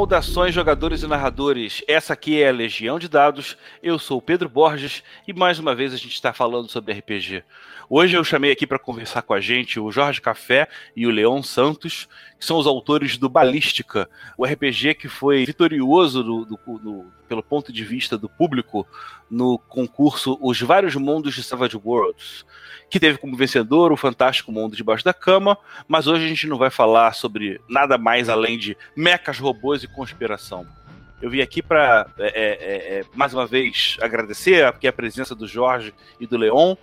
[0.00, 1.84] Saudações, jogadores e narradores.
[1.86, 3.54] Essa aqui é a Legião de Dados.
[3.82, 7.44] Eu sou o Pedro Borges e mais uma vez a gente está falando sobre RPG.
[7.86, 11.42] Hoje eu chamei aqui para conversar com a gente o Jorge Café e o Leon
[11.42, 17.06] Santos, que são os autores do Balística, o RPG que foi vitorioso do, do, do,
[17.30, 18.84] pelo ponto de vista do público
[19.30, 22.44] no concurso Os Vários Mundos de Savage Worlds,
[22.90, 26.58] que teve como vencedor o Fantástico Mundo Debaixo da Cama, mas hoje a gente não
[26.58, 30.66] vai falar sobre nada mais além de mechas, robôs e conspiração.
[31.22, 35.46] Eu vim aqui para, é, é, é, mais uma vez, agradecer aqui a presença do
[35.46, 36.74] Jorge e do Leon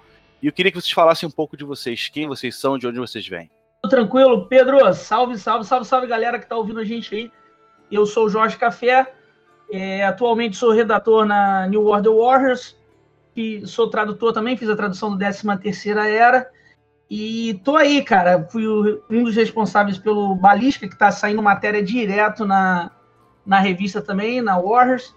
[0.41, 2.99] e eu queria que vocês falassem um pouco de vocês, quem vocês são, de onde
[2.99, 3.51] vocês vêm.
[3.89, 7.31] Tranquilo, Pedro, salve, salve, salve, salve galera que está ouvindo a gente aí.
[7.91, 9.13] Eu sou o Jorge Café,
[9.71, 12.75] é, atualmente sou redator na New Order Warriors,
[13.35, 16.49] e sou tradutor também, fiz a tradução do 13 Terceira Era,
[17.09, 18.65] e tô aí, cara, fui
[19.09, 22.91] um dos responsáveis pelo Balística, que está saindo matéria direto na,
[23.45, 25.13] na revista também, na Warriors,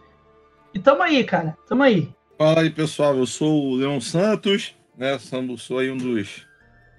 [0.72, 2.08] e tamo aí, cara, tamo aí.
[2.38, 5.18] Fala aí, pessoal, eu sou o Leon Santos, né?
[5.58, 6.46] Sou aí um dos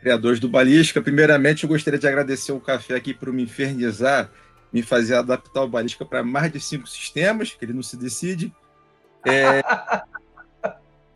[0.02, 1.02] criadores do Balística.
[1.02, 4.30] Primeiramente, eu gostaria de agradecer o café aqui por me infernizar,
[4.72, 8.54] me fazer adaptar o Balística para mais de cinco sistemas, que ele não se decide.
[9.26, 9.62] É...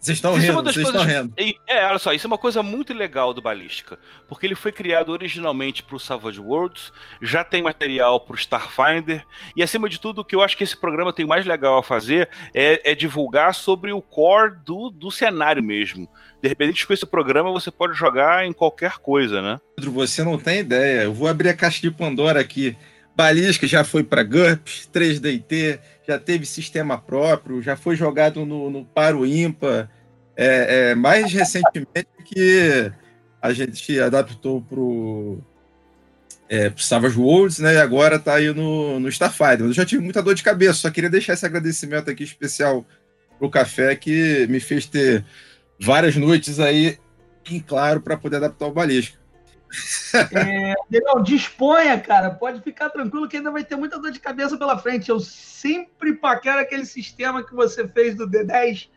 [0.06, 1.34] Vocês estão é rindo, vocês estão rindo.
[1.68, 5.10] É, olha só, isso é uma coisa muito legal do Balística, porque ele foi criado
[5.10, 10.22] originalmente para o Savage Worlds, já tem material para o Starfinder, e acima de tudo,
[10.22, 13.56] o que eu acho que esse programa tem mais legal a fazer é, é divulgar
[13.56, 16.08] sobre o core do, do cenário mesmo.
[16.40, 19.60] De repente, com esse programa, você pode jogar em qualquer coisa, né?
[19.76, 21.06] Pedro, você não tem ideia.
[21.06, 22.78] Eu vou abrir a caixa de Pandora aqui.
[23.16, 28.86] Balística já foi para GURPS, 3DT, já teve sistema próprio, já foi jogado no, no
[28.86, 29.90] Paro Ímpar.
[30.38, 32.92] É, é, mais recentemente que
[33.42, 35.42] a gente adaptou pro,
[36.50, 37.76] é, Savage Worlds, né?
[37.76, 39.66] E agora tá aí no, no Starfighter.
[39.66, 42.86] Eu já tive muita dor de cabeça, só queria deixar esse agradecimento aqui especial
[43.38, 45.26] pro café que me fez ter
[45.80, 46.98] várias noites aí
[47.50, 49.18] em claro para poder adaptar o balístico.
[50.34, 52.30] É, não, disponha, cara.
[52.32, 55.10] Pode ficar tranquilo que ainda vai ter muita dor de cabeça pela frente.
[55.10, 58.90] Eu sempre paquero aquele sistema que você fez do D10,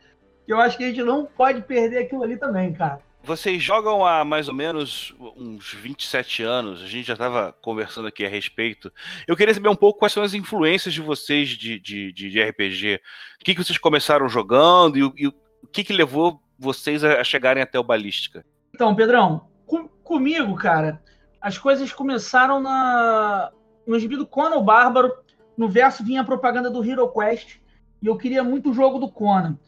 [0.47, 3.01] que eu acho que a gente não pode perder aquilo ali também, cara.
[3.23, 8.25] Vocês jogam há mais ou menos uns 27 anos, a gente já estava conversando aqui
[8.25, 8.93] a respeito.
[9.27, 13.01] Eu queria saber um pouco quais são as influências de vocês de, de, de RPG.
[13.41, 15.35] O que, que vocês começaram jogando e, e o
[15.71, 18.45] que, que levou vocês a chegarem até o Balística?
[18.75, 21.01] Então, Pedrão, com, comigo, cara,
[21.41, 23.53] as coisas começaram na,
[23.87, 25.13] no gibi do Conan o Bárbaro.
[25.57, 27.57] No verso vinha a propaganda do Hero Quest
[28.01, 29.59] e eu queria muito o jogo do Conan.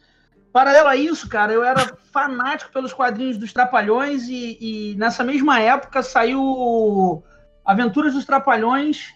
[0.51, 5.61] Paralelo a isso, cara, eu era fanático pelos quadrinhos dos Trapalhões e, e nessa mesma
[5.61, 7.23] época saiu
[7.63, 9.13] Aventuras dos Trapalhões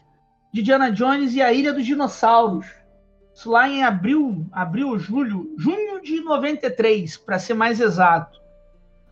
[0.54, 2.68] de Diana Jones e a Ilha dos Dinossauros.
[3.34, 8.45] Isso lá em abril, abril, julho, junho de 93, para ser mais exato.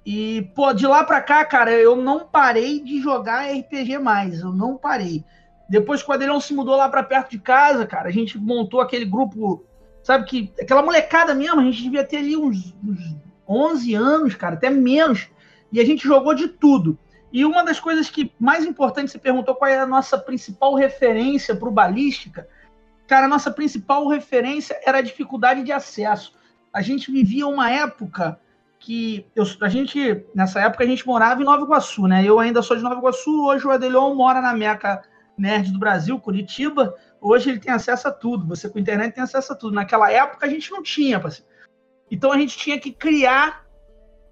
[0.06, 4.52] E, pô, de lá para cá, cara, eu não parei de jogar RPG mais, eu
[4.52, 5.24] não parei.
[5.69, 8.81] Depois que o Adrião se mudou lá para perto de casa, cara, a gente montou
[8.81, 9.66] aquele grupo,
[10.03, 13.16] sabe que aquela molecada mesmo, a gente devia ter ali uns, uns
[13.47, 15.30] 11 anos, cara, até menos,
[15.72, 17.00] e a gente jogou de tudo.
[17.31, 21.56] E uma das coisas que mais importante, você perguntou qual é a nossa principal referência
[21.56, 22.47] para o balística,
[23.08, 26.36] cara, a nossa principal referência era a dificuldade de acesso.
[26.72, 28.40] A gente vivia uma época
[28.83, 32.21] que eu, a gente nessa época a gente morava em Nova Iguaçu, né?
[32.25, 35.01] Eu ainda sou de Nova Iguaçu, hoje o Adelion mora na Meca
[35.38, 36.94] Nerd do Brasil, Curitiba.
[37.21, 39.73] Hoje ele tem acesso a tudo, você com internet tem acesso a tudo.
[39.73, 41.49] Naquela época a gente não tinha, parceiro.
[42.11, 43.66] Então a gente tinha que criar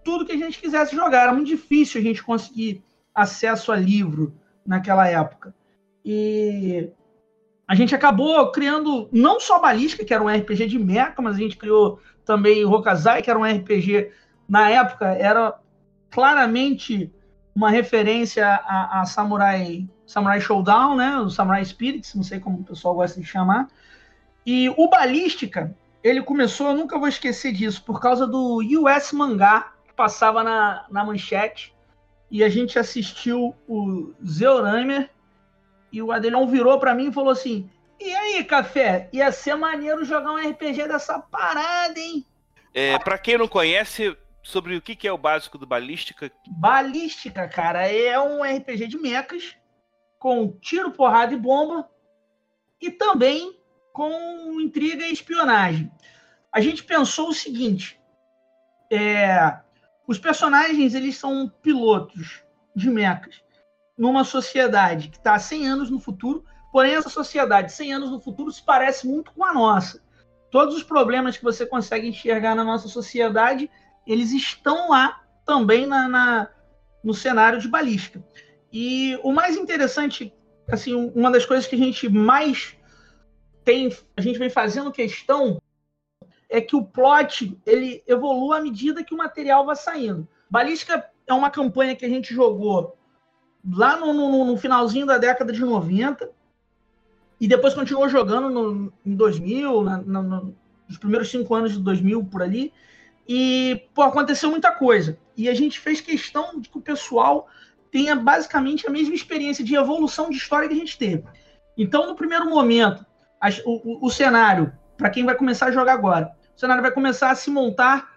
[0.04, 1.24] tudo que a gente quisesse jogar.
[1.24, 2.84] Era muito difícil a gente conseguir
[3.16, 4.36] acesso a livro
[4.66, 5.56] naquela época.
[6.04, 6.90] E
[7.66, 11.40] a gente acabou criando não só Balística, que era um RPG de mecha, mas a
[11.40, 14.12] gente criou também Rokazai, que era um RPG,
[14.52, 15.58] na época, era
[16.10, 17.10] claramente
[17.56, 21.18] uma referência a, a Samurai, Samurai Showdown, né?
[21.20, 23.70] O Samurai Spirits, não sei como o pessoal gosta de chamar.
[24.46, 29.72] E o Balística, ele começou, eu nunca vou esquecer disso, por causa do US Mangá,
[29.88, 31.74] que passava na, na manchete,
[32.30, 35.10] e a gente assistiu o Zeoramer,
[35.94, 39.08] e o Adelão virou para mim e falou assim: E aí, café?
[39.14, 42.26] Ia ser maneiro jogar um RPG dessa parada, hein?
[42.74, 46.32] É, para quem não conhece, sobre o que é o básico do Balística?
[46.48, 49.56] Balística, cara, é um RPG de mechas
[50.20, 51.90] com tiro, porrada e bomba.
[52.80, 53.60] E também
[53.94, 55.92] com intriga e espionagem.
[56.52, 58.00] A gente pensou o seguinte:
[58.92, 59.60] é,
[60.08, 62.44] os personagens eles são pilotos
[62.76, 63.44] de mechas
[63.98, 68.52] numa sociedade que está 100 anos no futuro, porém essa sociedade 100 anos no futuro
[68.52, 70.02] se parece muito com a nossa.
[70.50, 73.70] Todos os problemas que você consegue enxergar na nossa sociedade,
[74.06, 76.50] eles estão lá também na, na
[77.04, 78.24] no cenário de balística.
[78.72, 80.34] E o mais interessante,
[80.68, 82.78] assim, uma das coisas que a gente mais
[83.64, 85.62] tem, a gente vem fazendo questão
[86.50, 90.28] é que o plot ele evolui à medida que o material vai saindo.
[90.50, 92.98] Balística é uma campanha que a gente jogou
[93.70, 96.30] lá no, no, no finalzinho da década de 90
[97.40, 100.22] e depois continuou jogando no, em 2000, na, na,
[100.88, 102.74] nos primeiros cinco anos de 2000 por ali.
[103.28, 105.18] E pô, aconteceu muita coisa.
[105.38, 107.48] E a gente fez questão de que o pessoal
[107.92, 111.24] tenha basicamente a mesma experiência de evolução de história que a gente teve.
[111.78, 113.06] Então, no primeiro momento,
[113.66, 117.32] o, o, o cenário, para quem vai começar a jogar agora, o cenário vai começar
[117.32, 118.10] a se montar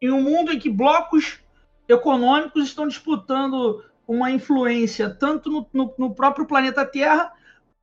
[0.00, 1.38] em um mundo em que blocos
[1.88, 7.32] econômicos estão disputando uma influência tanto no, no, no próprio planeta Terra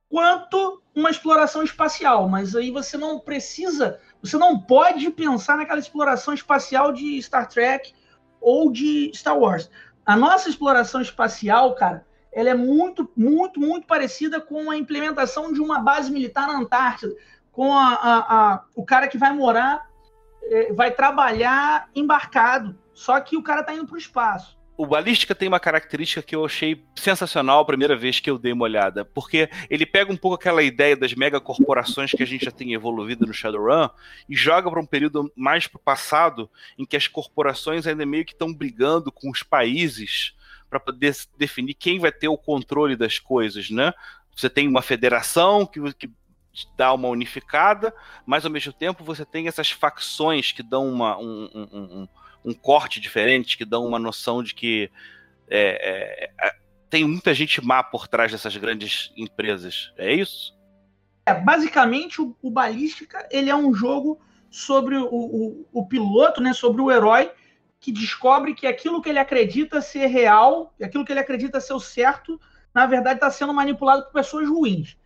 [0.08, 2.28] quanto uma exploração espacial.
[2.28, 7.94] Mas aí você não precisa, você não pode pensar naquela exploração espacial de Star Trek
[8.40, 9.70] ou de Star Wars.
[10.04, 15.60] A nossa exploração espacial, cara, ela é muito, muito, muito parecida com a implementação de
[15.60, 17.14] uma base militar na Antártida,
[17.52, 19.88] com a, a, a o cara que vai morar,
[20.44, 24.57] é, vai trabalhar embarcado, só que o cara está indo para o espaço.
[24.78, 28.52] O Balística tem uma característica que eu achei sensacional a primeira vez que eu dei
[28.52, 32.52] uma olhada, porque ele pega um pouco aquela ideia das megacorporações que a gente já
[32.52, 33.88] tem evoluído no Shadowrun
[34.28, 36.48] e joga para um período mais para o passado,
[36.78, 40.32] em que as corporações ainda meio que estão brigando com os países
[40.70, 43.92] para poder definir quem vai ter o controle das coisas, né?
[44.36, 46.08] Você tem uma federação que, que
[46.76, 47.92] dá uma unificada,
[48.24, 52.08] mas ao mesmo tempo você tem essas facções que dão uma, um, um, um,
[52.48, 54.90] um corte diferente, que dão uma noção de que
[55.48, 56.56] é, é, é,
[56.88, 59.92] tem muita gente má por trás dessas grandes empresas.
[59.96, 60.56] É isso?
[61.26, 64.18] É, basicamente, o, o Balística ele é um jogo
[64.50, 67.30] sobre o, o, o piloto, né, sobre o herói
[67.80, 71.80] que descobre que aquilo que ele acredita ser real, aquilo que ele acredita ser o
[71.80, 72.40] certo,
[72.74, 74.96] na verdade está sendo manipulado por pessoas ruins.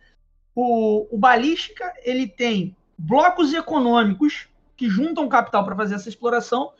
[0.55, 6.71] O, o Balística ele tem blocos econômicos que juntam capital para fazer essa exploração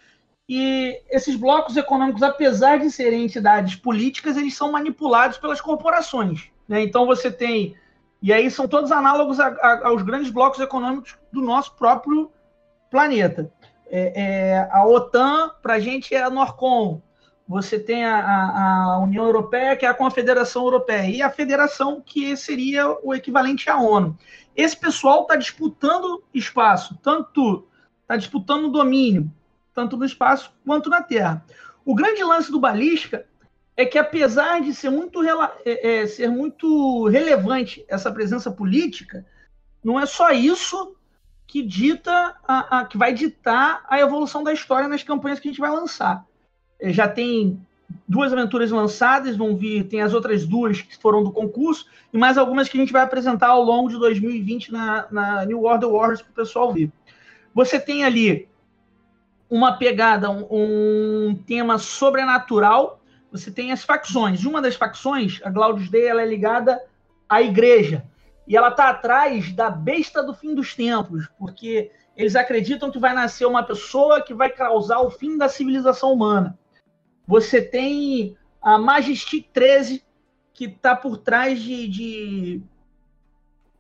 [0.47, 6.49] e esses blocos econômicos, apesar de serem entidades políticas, eles são manipulados pelas corporações.
[6.67, 6.81] Né?
[6.83, 7.75] Então você tem
[8.23, 12.31] e aí são todos análogos a, a, aos grandes blocos econômicos do nosso próprio
[12.89, 13.51] planeta.
[13.91, 17.01] É, é, a OTAN, para a gente, é a Norcom.
[17.45, 22.37] Você tem a, a, União Europeia, que é a Confederação Europeia, e a Federação, que
[22.37, 24.17] seria o equivalente à ONU.
[24.55, 27.67] Esse pessoal está disputando espaço, tanto
[28.03, 29.29] está disputando domínio,
[29.73, 31.45] tanto no espaço quanto na Terra.
[31.85, 33.25] O grande lance do balística
[33.75, 39.25] é que, apesar de ser muito, é, é, ser muito relevante essa presença política,
[39.83, 40.95] não é só isso
[41.47, 45.51] que dita a, a, que vai ditar a evolução da história nas campanhas que a
[45.51, 46.25] gente vai lançar.
[46.79, 47.59] É, já tem
[48.07, 52.37] duas aventuras lançadas, vão vir, tem as outras duas que foram do concurso, e mais
[52.37, 56.21] algumas que a gente vai apresentar ao longo de 2020 na, na New Order Wars
[56.21, 56.91] para o pessoal ver.
[57.53, 58.48] Você tem ali
[59.50, 63.01] uma pegada, um, um, tema sobrenatural.
[63.31, 64.45] Você tem as facções.
[64.45, 66.81] Uma das facções, a Glaudius Day, ela é ligada
[67.27, 68.03] à igreja
[68.47, 73.13] e ela está atrás da besta do fim dos tempos, porque eles acreditam que vai
[73.13, 76.57] nascer uma pessoa que vai causar o fim da civilização humana.
[77.25, 80.03] Você tem a Majesty 13,
[80.53, 82.62] que está por trás de, de,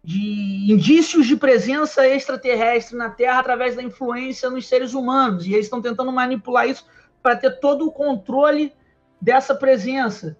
[0.03, 5.45] de, indícios de presença extraterrestre na Terra através da influência nos seres humanos.
[5.45, 6.85] E eles estão tentando manipular isso
[7.21, 8.73] para ter todo o controle
[9.21, 10.37] dessa presença.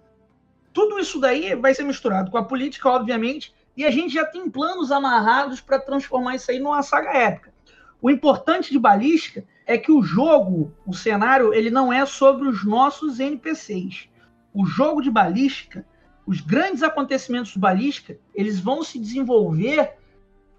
[0.72, 4.50] Tudo isso daí vai ser misturado com a política, obviamente, e a gente já tem
[4.50, 7.54] planos amarrados para transformar isso aí numa saga épica.
[8.02, 12.64] O importante de Balística é que o jogo, o cenário, ele não é sobre os
[12.64, 14.08] nossos NPCs.
[14.52, 15.86] O jogo de Balística,
[16.26, 19.94] os grandes acontecimentos de Balística, eles vão se desenvolver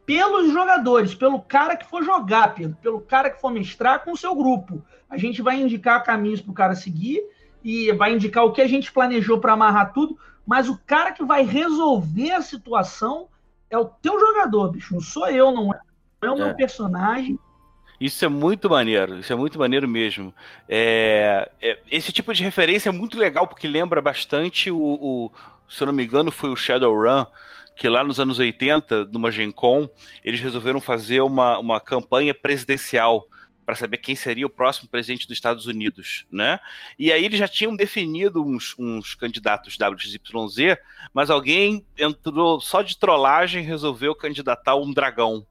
[0.05, 4.17] pelos jogadores, pelo cara que for jogar, pelo, pelo cara que for mestrar com o
[4.17, 4.84] seu grupo.
[5.10, 7.24] A gente vai indicar caminhos para o cara seguir
[7.63, 11.24] e vai indicar o que a gente planejou para amarrar tudo, mas o cara que
[11.24, 13.27] vai resolver a situação
[13.69, 14.93] é o teu jogador, bicho.
[14.93, 15.79] Não sou eu, não é,
[16.22, 16.53] não é o meu é.
[16.53, 17.39] personagem.
[18.00, 20.34] Isso é muito maneiro, isso é muito maneiro mesmo.
[20.67, 25.31] É, é, esse tipo de referência é muito legal porque lembra bastante o, o,
[25.69, 27.25] se eu não me engano, foi o Shadowrun
[27.75, 29.89] que lá nos anos 80, numa Gen Con,
[30.24, 33.27] eles resolveram fazer uma, uma campanha presidencial
[33.65, 36.60] para saber quem seria o próximo presidente dos Estados Unidos, né?
[37.00, 40.77] E aí eles já tinham definido uns, uns candidatos WXYZ,
[41.13, 45.45] mas alguém entrou só de trollagem resolveu candidatar um dragão.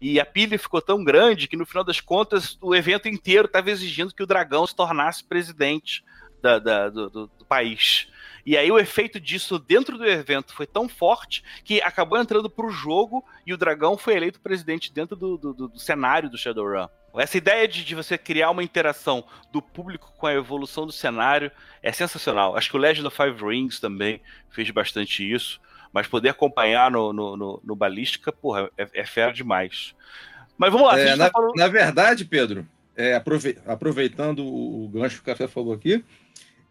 [0.00, 3.70] E a pilha ficou tão grande que no final das contas o evento inteiro estava
[3.70, 6.04] exigindo que o dragão se tornasse presidente
[6.42, 8.08] da, da, do, do, do país.
[8.44, 12.66] E aí o efeito disso dentro do evento foi tão forte que acabou entrando para
[12.66, 16.88] o jogo e o dragão foi eleito presidente dentro do, do, do cenário do Shadowrun.
[17.16, 21.50] Essa ideia de, de, você criar uma interação do público com a evolução do cenário
[21.82, 22.56] é sensacional.
[22.56, 25.60] Acho que o Legend of Five Rings também fez bastante isso.
[25.92, 29.92] Mas poder acompanhar no, no, no, no Balística, porra, é, é fera demais.
[30.56, 31.00] Mas vamos lá.
[31.00, 31.56] É, na, tá falando...
[31.56, 32.64] na, verdade, Pedro,
[32.96, 33.20] é,
[33.66, 36.04] aproveitando o gancho que o Café falou aqui,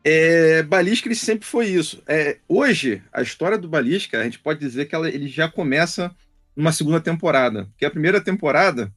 [0.03, 2.01] é, Balística ele sempre foi isso.
[2.07, 6.15] É, hoje, a história do Balística, a gente pode dizer que ela, ele já começa
[6.55, 7.65] numa segunda temporada.
[7.65, 8.93] Porque a primeira temporada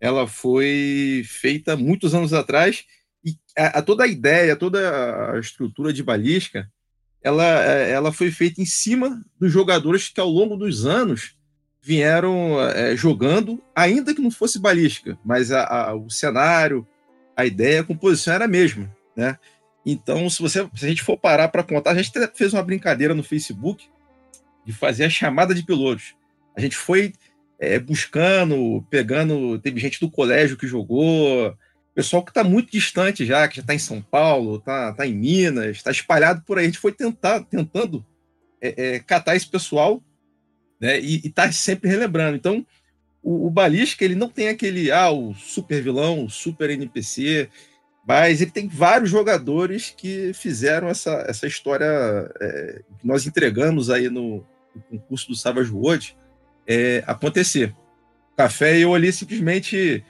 [0.00, 2.84] ela foi feita muitos anos atrás
[3.24, 6.70] e a, a toda a ideia, toda a estrutura de Balística,
[7.22, 11.34] ela, é, ela foi feita em cima dos jogadores que ao longo dos anos
[11.82, 16.86] vieram é, jogando, ainda que não fosse Balística, mas a, a, o cenário,
[17.36, 19.38] a ideia, a composição era a mesma, né?
[19.88, 23.14] Então, se, você, se a gente for parar para contar, a gente fez uma brincadeira
[23.14, 23.88] no Facebook
[24.64, 26.16] de fazer a chamada de pilotos.
[26.56, 27.12] A gente foi
[27.60, 29.60] é, buscando, pegando.
[29.60, 31.56] Teve gente do colégio que jogou,
[31.94, 35.14] pessoal que está muito distante já, que já está em São Paulo, está tá em
[35.14, 36.64] Minas, está espalhado por aí.
[36.64, 38.04] A gente foi tentar, tentando
[38.60, 40.02] é, é, catar esse pessoal
[40.80, 42.36] né, e está sempre relembrando.
[42.36, 42.66] Então,
[43.22, 47.48] o, o Balística ele não tem aquele ah, o super vilão, o super NPC
[48.06, 51.86] mas ele tem vários jogadores que fizeram essa, essa história
[52.40, 56.16] é, que nós entregamos aí no, no concurso do Savage World
[56.68, 57.74] é, acontecer.
[58.36, 60.04] Café e eu ali simplesmente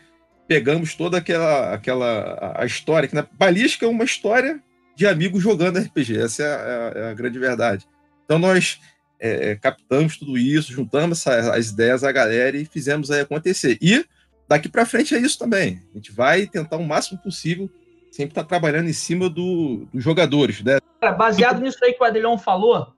[0.46, 4.62] pegamos toda aquela, aquela a história, que na Balística é uma história
[4.94, 7.86] de amigos jogando RPG, essa é a, é a grande verdade.
[8.24, 8.78] Então nós
[9.18, 13.78] é, captamos tudo isso, juntamos essa, as ideias da galera e fizemos aí acontecer.
[13.80, 14.04] E
[14.46, 15.82] daqui para frente é isso também.
[15.94, 17.70] A gente vai tentar o máximo possível
[18.16, 20.78] sempre está trabalhando em cima do, dos jogadores, né?
[21.18, 22.94] baseado nisso aí que o Adrião falou,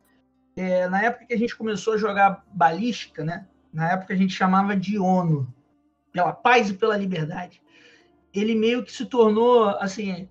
[0.56, 3.44] é, na época que a gente começou a jogar balística, né?
[3.74, 5.52] Na época a gente chamava de ONU,
[6.12, 7.60] pela paz e pela liberdade.
[8.32, 10.28] Ele meio que se tornou, assim...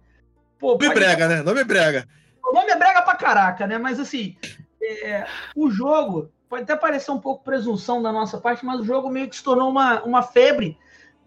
[0.58, 1.42] Pô, nome brega, né?
[1.44, 2.08] Nome brega.
[2.44, 3.78] O nome é brega pra caraca, né?
[3.78, 4.38] Mas, assim,
[4.82, 6.32] é, o jogo...
[6.50, 9.44] Pode até parecer um pouco presunção da nossa parte, mas o jogo meio que se
[9.44, 10.78] tornou uma, uma febre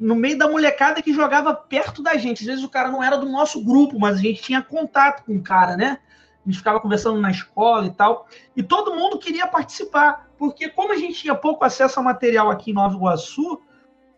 [0.01, 2.41] no meio da molecada que jogava perto da gente.
[2.41, 5.37] Às vezes o cara não era do nosso grupo, mas a gente tinha contato com
[5.37, 5.99] o cara, né?
[6.45, 8.27] A gente ficava conversando na escola e tal.
[8.57, 12.71] E todo mundo queria participar, porque como a gente tinha pouco acesso a material aqui
[12.71, 13.61] em Nova Iguaçu,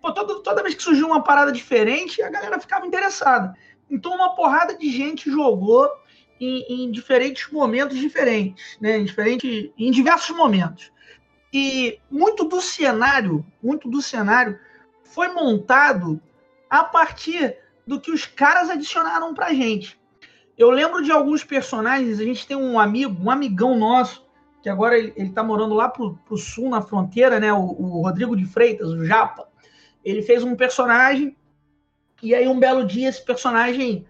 [0.00, 3.52] pô, toda, toda vez que surgiu uma parada diferente, a galera ficava interessada.
[3.90, 5.90] Então uma porrada de gente jogou
[6.40, 8.98] em, em diferentes momentos diferentes, né?
[8.98, 10.92] Em, diferente, em diversos momentos.
[11.52, 14.58] E muito do cenário, muito do cenário
[15.12, 16.20] foi montado
[16.68, 20.00] a partir do que os caras adicionaram pra gente.
[20.56, 24.26] Eu lembro de alguns personagens, a gente tem um amigo, um amigão nosso,
[24.62, 27.52] que agora ele, ele tá morando lá pro, pro sul, na fronteira, né?
[27.52, 29.48] O, o, Rodrigo de Freitas, o Japa.
[30.04, 31.36] Ele fez um personagem,
[32.22, 34.06] e aí um belo dia esse personagem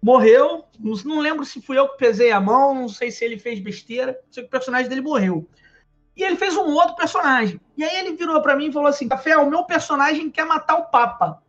[0.00, 0.64] morreu.
[0.78, 4.18] Não, lembro se fui eu que pesei a mão, não sei se ele fez besteira,
[4.30, 5.48] sei que o personagem dele morreu.
[6.18, 7.60] E ele fez um outro personagem.
[7.76, 10.74] E aí ele virou para mim e falou assim: Café, o meu personagem quer matar
[10.74, 11.40] o Papa.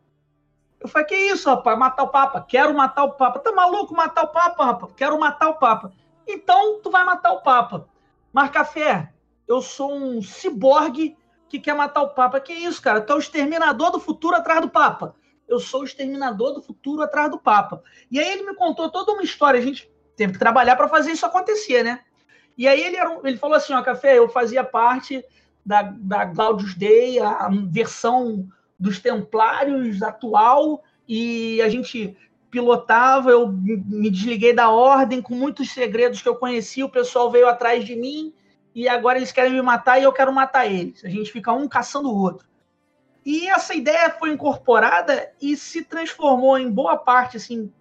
[0.79, 1.75] Eu falei: Que isso, rapaz?
[1.75, 2.45] Matar o Papa?
[2.47, 3.39] Quero matar o Papa.
[3.39, 4.93] Tá maluco matar o Papa, rapaz?
[4.95, 5.91] Quero matar o Papa.
[6.27, 7.89] Então tu vai matar o Papa.
[8.31, 9.11] Mas, Café,
[9.47, 11.17] eu sou um ciborgue
[11.49, 12.39] que quer matar o Papa.
[12.39, 13.01] Que isso, cara?
[13.01, 15.15] Tu é o exterminador do futuro atrás do Papa.
[15.47, 17.81] Eu sou o exterminador do futuro atrás do Papa.
[18.11, 19.59] E aí ele me contou toda uma história.
[19.59, 22.01] A gente teve que trabalhar para fazer isso acontecer, né?
[22.60, 25.24] E aí ele, um, ele falou assim, ó, Café, eu fazia parte
[25.66, 32.18] da, da Glaudius Day, a versão dos Templários atual, e a gente
[32.51, 37.48] pilotava, eu me desliguei da ordem com muitos segredos que eu conhecia, o pessoal veio
[37.48, 38.34] atrás de mim,
[38.75, 41.06] e agora eles querem me matar e eu quero matar eles.
[41.06, 42.46] A gente fica um caçando o outro.
[43.25, 47.72] E essa ideia foi incorporada e se transformou em boa parte, assim,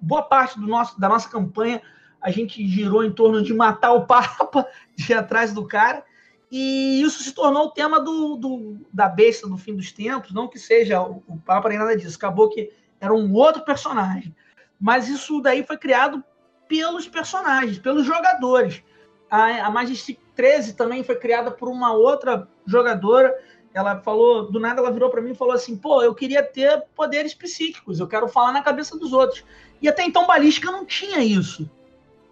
[0.00, 1.80] boa parte do nosso, da nossa campanha
[2.24, 4.66] a gente girou em torno de matar o Papa,
[4.96, 6.02] de atrás do cara,
[6.50, 10.48] e isso se tornou o tema do, do, da besta do fim dos tempos, não
[10.48, 14.34] que seja o, o Papa nem nada disso, acabou que era um outro personagem.
[14.80, 16.24] Mas isso daí foi criado
[16.66, 18.82] pelos personagens, pelos jogadores.
[19.30, 23.36] A, a Majestic 13 também foi criada por uma outra jogadora.
[23.74, 26.84] Ela falou, do nada ela virou para mim e falou assim: pô, eu queria ter
[26.94, 29.44] poderes psíquicos, eu quero falar na cabeça dos outros.
[29.82, 31.68] E até então balística não tinha isso.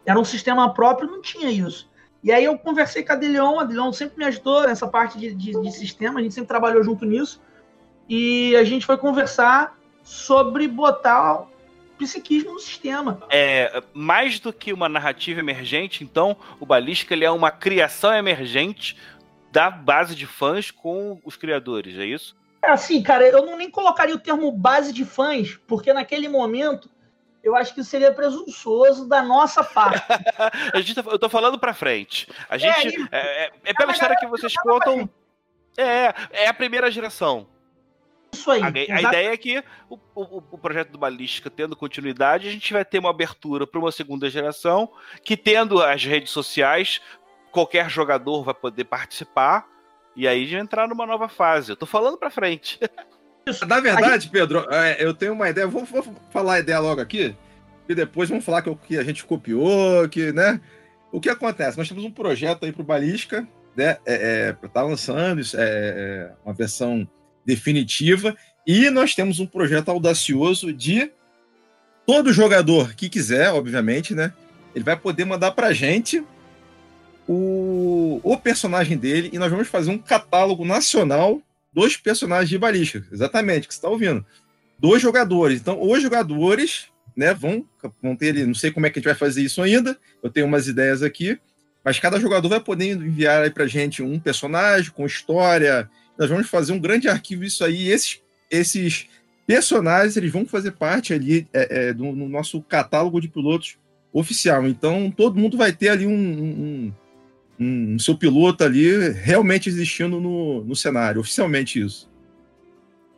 [0.04, 1.90] Era um sistema próprio, não tinha isso.
[2.22, 5.34] E aí eu conversei com a Deleon, a Deleon sempre me ajudou nessa parte de,
[5.34, 7.40] de, de sistema, a gente sempre trabalhou junto nisso.
[8.08, 11.46] E a gente foi conversar sobre botar
[11.98, 13.20] psiquismo no sistema.
[13.30, 18.96] É, mais do que uma narrativa emergente, então, o Balística ele é uma criação emergente
[19.50, 22.36] da base de fãs com os criadores, é isso?
[22.64, 26.88] É assim, cara, eu não nem colocaria o termo base de fãs, porque naquele momento
[27.42, 30.04] eu acho que seria presunçoso da nossa parte.
[30.72, 32.28] a gente tá, eu tô falando pra frente.
[32.48, 33.08] A gente.
[33.10, 35.08] É, é, é, é pela história que vocês contam.
[35.76, 37.48] É, é a primeira geração.
[38.32, 38.62] Isso aí.
[38.62, 42.72] A, a ideia é que o, o, o, projeto do Balística tendo continuidade, a gente
[42.72, 44.90] vai ter uma abertura para uma segunda geração,
[45.22, 47.00] que tendo as redes sociais,
[47.50, 49.66] qualquer jogador vai poder participar,
[50.16, 51.72] e aí de entrar numa nova fase.
[51.72, 52.78] Eu tô falando para frente.
[53.66, 57.34] Na verdade, Pedro, é, eu tenho uma ideia, vou, vou falar a ideia logo aqui,
[57.88, 60.60] e depois vamos falar que, que a gente copiou, que, né?
[61.10, 61.76] O que acontece?
[61.76, 63.46] Nós temos um projeto aí para o Balística,
[63.76, 63.98] né?
[64.06, 67.06] É, é, tá lançando, é, é uma versão
[67.44, 68.36] definitiva.
[68.66, 71.10] E nós temos um projeto audacioso de
[72.06, 74.32] todo jogador que quiser, obviamente, né?
[74.74, 76.24] Ele vai poder mandar para gente
[77.28, 83.06] o, o personagem dele e nós vamos fazer um catálogo nacional dos personagens de balística.
[83.12, 84.24] Exatamente, que você está ouvindo.
[84.78, 85.60] Dois jogadores.
[85.60, 86.86] Então, os jogadores
[87.16, 87.64] né, vão,
[88.02, 90.30] vão ter ali, não sei como é que a gente vai fazer isso ainda, eu
[90.30, 91.38] tenho umas ideias aqui,
[91.84, 95.88] mas cada jogador vai poder enviar aí pra gente um personagem com história,
[96.18, 97.88] nós vamos fazer um grande arquivo isso aí.
[97.88, 99.08] esses, esses
[99.46, 103.76] personagens eles vão fazer parte ali é, é, do no nosso catálogo de pilotos
[104.12, 104.66] oficial.
[104.66, 106.92] Então todo mundo vai ter ali um, um,
[107.62, 112.10] um, um seu piloto ali realmente existindo no, no cenário, oficialmente isso.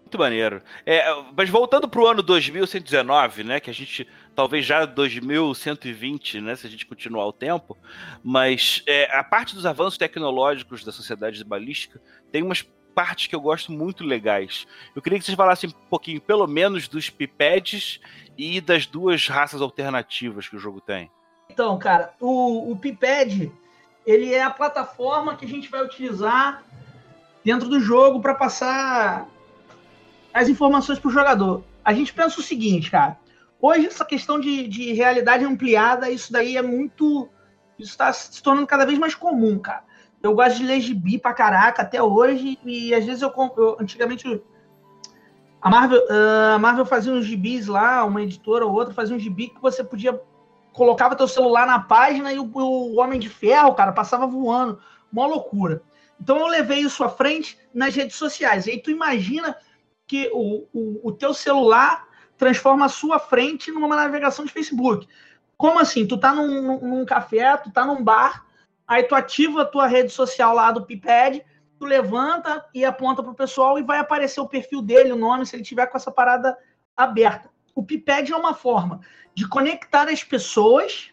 [0.02, 0.62] Muito maneiro.
[0.86, 1.04] É,
[1.36, 6.66] mas voltando para o ano 2119, né, que a gente talvez já 2120, né, se
[6.66, 7.76] a gente continuar o tempo,
[8.22, 12.62] mas é, a parte dos avanços tecnológicos da sociedade balística tem umas
[12.94, 14.66] partes que eu gosto muito legais.
[14.94, 18.00] Eu queria que vocês falassem um pouquinho, pelo menos, dos pipedes
[18.38, 21.10] e das duas raças alternativas que o jogo tem.
[21.50, 23.50] Então, cara, o, o Piped,
[24.06, 26.62] ele é a plataforma que a gente vai utilizar
[27.44, 29.28] dentro do jogo para passar
[30.32, 31.62] as informações para o jogador.
[31.84, 33.16] A gente pensa o seguinte, cara.
[33.60, 37.28] Hoje, essa questão de, de realidade ampliada, isso daí é muito.
[37.78, 39.84] Isso está se tornando cada vez mais comum, cara.
[40.22, 42.58] Eu gosto de ler gibi pra caraca até hoje.
[42.64, 43.76] E às vezes eu compro.
[43.80, 44.42] Antigamente.
[45.62, 49.18] A Marvel, uh, a Marvel fazia uns gibis lá, uma editora ou outra fazia um
[49.18, 50.20] gibi que você podia.
[50.74, 54.78] Colocava teu celular na página e o, o Homem de Ferro, cara, passava voando.
[55.10, 55.82] Uma loucura.
[56.20, 58.66] Então eu levei isso à frente nas redes sociais.
[58.66, 59.56] E aí tu imagina
[60.06, 62.06] que o, o, o teu celular
[62.36, 65.08] transforma a sua frente numa navegação de Facebook.
[65.56, 66.06] Como assim?
[66.06, 68.44] Tu tá num, num café, tu tá num bar,
[68.86, 71.44] Aí tu ativa a tua rede social lá do Piped,
[71.78, 75.56] tu levanta e aponta pro pessoal e vai aparecer o perfil dele, o nome, se
[75.56, 76.56] ele tiver com essa parada
[76.96, 77.50] aberta.
[77.74, 79.00] O Piped é uma forma
[79.34, 81.10] de conectar as pessoas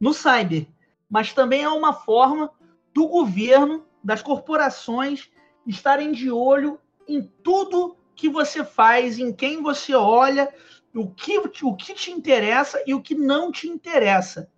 [0.00, 0.66] no cyber,
[1.08, 2.50] mas também é uma forma
[2.92, 5.30] do governo, das corporações
[5.66, 10.52] estarem de olho em tudo que você faz, em quem você olha,
[10.94, 14.50] o que, o que te interessa e o que não te interessa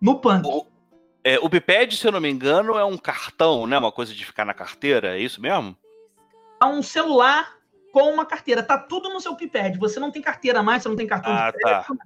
[0.00, 0.48] no punk.
[1.24, 3.78] É, o Biped, se eu não me engano, é um cartão, né?
[3.78, 5.76] Uma coisa de ficar na carteira, é isso mesmo?
[6.60, 7.56] É um celular
[7.92, 8.62] com uma carteira.
[8.62, 9.78] Tá tudo no seu Piped.
[9.78, 11.96] Você não tem carteira mais, você não tem cartão ah, de crédito.
[11.96, 12.04] Tá.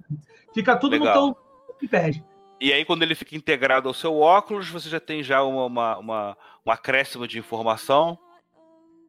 [0.53, 1.27] Fica tudo Legal.
[1.27, 2.23] no teu Piped.
[2.59, 5.97] E aí, quando ele fica integrado ao seu óculos, você já tem já uma, uma,
[5.97, 8.19] uma um acréscimo de informação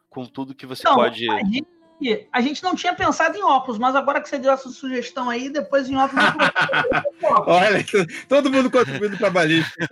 [0.09, 1.31] com tudo que você pode.
[1.31, 1.67] A gente
[2.33, 5.51] a gente não tinha pensado em óculos, mas agora que você deu essa sugestão aí,
[5.51, 6.25] depois em óculos.
[7.45, 7.85] Olha,
[8.29, 9.89] todo mundo contribuindo para balística.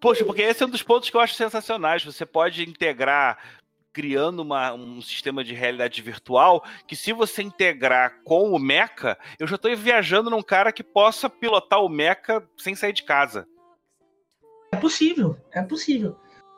[0.00, 2.04] Poxa, porque esse é um dos pontos que eu acho sensacionais.
[2.04, 3.36] Você pode integrar
[3.94, 9.46] criando uma, um sistema de realidade virtual que se você integrar com o Mecha, eu
[9.46, 13.46] já estou viajando num cara que possa pilotar o Mecha sem sair de casa.
[14.72, 16.16] É possível, é possível.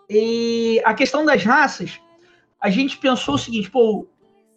[0.08, 2.00] E a questão das raças,
[2.58, 4.08] a gente pensou o seguinte, pô,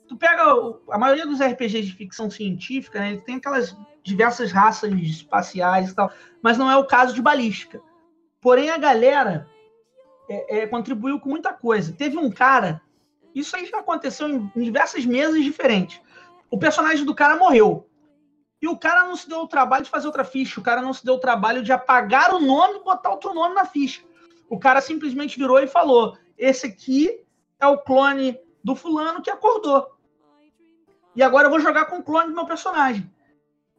[0.07, 0.41] tu pega
[0.89, 6.09] a maioria dos RPGs de ficção científica, né, tem aquelas diversas raças espaciais e tal,
[6.41, 7.81] mas não é o caso de balística.
[8.39, 9.45] Porém, a galera
[10.29, 11.91] é, é, contribuiu com muita coisa.
[11.91, 12.81] Teve um cara,
[13.33, 15.99] isso aí já aconteceu em, diversas mesas diferentes.
[16.51, 17.87] O personagem do cara morreu.
[18.61, 20.93] E o cara não se deu o trabalho de fazer outra ficha, o cara não
[20.93, 24.03] se deu o trabalho de apagar o nome e botar outro nome na ficha.
[24.49, 27.21] O cara simplesmente virou e falou: esse aqui
[27.59, 29.87] é o clone do fulano que acordou.
[31.15, 33.09] E agora eu vou jogar com o clone do meu personagem.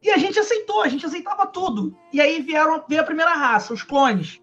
[0.01, 1.95] E a gente aceitou, a gente aceitava tudo.
[2.11, 4.40] E aí vieram, veio a primeira raça, os clones.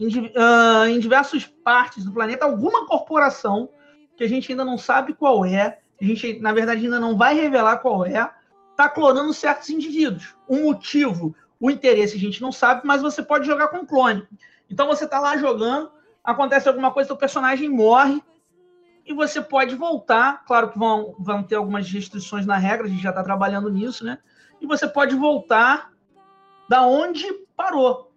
[0.00, 3.68] Em, uh, em diversas partes do planeta, alguma corporação,
[4.16, 7.34] que a gente ainda não sabe qual é, a gente, na verdade, ainda não vai
[7.34, 8.30] revelar qual é,
[8.70, 10.34] está clonando certos indivíduos.
[10.48, 14.26] O motivo, o interesse, a gente não sabe, mas você pode jogar com clone.
[14.70, 15.92] Então você está lá jogando,
[16.24, 18.22] acontece alguma coisa, seu personagem morre,
[19.04, 20.44] e você pode voltar.
[20.46, 24.04] Claro que vão, vão ter algumas restrições na regra, a gente já está trabalhando nisso,
[24.04, 24.18] né?
[24.60, 25.92] E você pode voltar
[26.68, 28.09] da onde parou.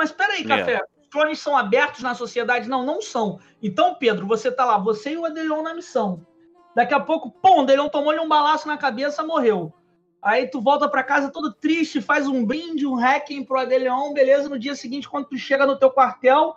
[0.00, 0.82] Mas peraí, Café, é.
[0.98, 2.70] os clones são abertos na sociedade?
[2.70, 3.38] Não, não são.
[3.62, 6.26] Então, Pedro, você está lá, você e o Adelion na missão.
[6.74, 9.74] Daqui a pouco, pum, o Delon tomou-lhe um balaço na cabeça, morreu.
[10.22, 14.48] Aí tu volta para casa todo triste, faz um brinde, um hacking pro Adelion, beleza?
[14.48, 16.56] No dia seguinte, quando tu chega no teu quartel,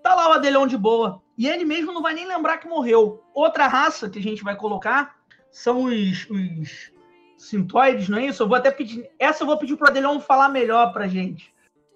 [0.00, 1.20] tá lá o Adelion de boa.
[1.36, 3.24] E ele mesmo não vai nem lembrar que morreu.
[3.34, 5.16] Outra raça que a gente vai colocar
[5.50, 6.92] são os, os
[7.36, 8.44] sintoides, não é isso?
[8.44, 9.10] Eu vou até pedir.
[9.18, 11.52] Essa eu vou pedir pro Adelion falar melhor pra gente.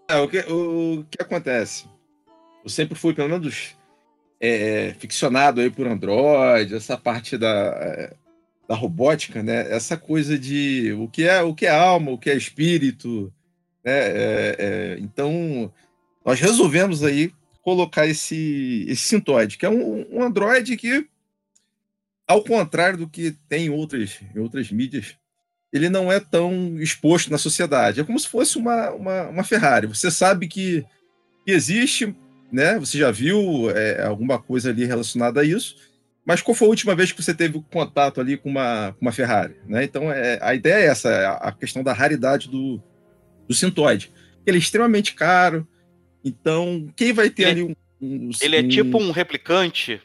[0.09, 1.87] É, o que, o, o que acontece?
[2.63, 3.77] Eu sempre fui, pelo menos
[4.41, 8.13] é, é, ficcionado aí por Android, essa parte da, é,
[8.69, 9.73] da robótica, né?
[9.73, 13.33] Essa coisa de o que é o que é alma, o que é espírito,
[13.85, 13.93] né?
[13.93, 15.73] É, é, então
[16.25, 21.07] nós resolvemos aí colocar esse esse sintoide, que é um, um Android que,
[22.27, 25.17] ao contrário do que tem em outras em outras mídias,
[25.73, 28.01] ele não é tão exposto na sociedade.
[28.01, 29.87] É como se fosse uma, uma, uma Ferrari.
[29.87, 30.85] Você sabe que,
[31.47, 32.15] que existe,
[32.53, 32.79] né?
[32.79, 35.77] Você já viu é, alguma coisa ali relacionada a isso?
[36.25, 39.13] Mas qual foi a última vez que você teve contato ali com uma, com uma
[39.13, 39.57] Ferrari?
[39.67, 39.85] Né?
[39.85, 42.81] Então, é, a ideia é essa, é a questão da raridade do,
[43.49, 44.13] do Sintoide.
[44.47, 45.67] Ele é extremamente caro,
[46.25, 48.31] então quem vai ter ele, ali um, um...
[48.41, 50.01] Ele é tipo um replicante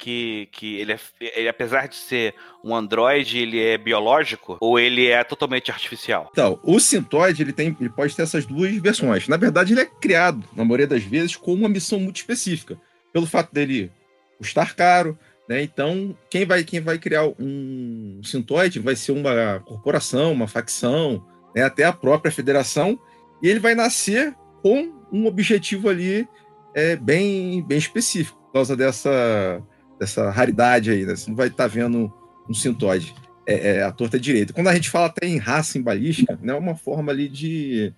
[0.00, 2.34] que, que ele, é, ele, apesar de ser
[2.64, 6.28] um androide, ele é biológico ou ele é totalmente artificial?
[6.32, 9.28] Então, o Sintoid, ele, tem, ele pode ter essas duas versões.
[9.28, 12.80] Na verdade, ele é criado, na maioria das vezes, com uma missão muito específica.
[13.12, 13.92] Pelo fato dele
[14.38, 15.62] custar caro, né?
[15.62, 21.62] Então, quem vai, quem vai criar um Sintoid vai ser uma corporação, uma facção, né?
[21.62, 22.98] até a própria federação,
[23.42, 26.26] e ele vai nascer com um objetivo ali
[26.74, 29.60] é, bem, bem específico, por causa dessa
[30.00, 31.14] dessa raridade aí, né?
[31.14, 32.10] Você não vai estar tá vendo
[32.48, 33.14] um sintoide
[33.46, 34.54] é, é, a torta direita.
[34.54, 37.92] Quando a gente fala até em raça em balística, né, é uma forma ali de.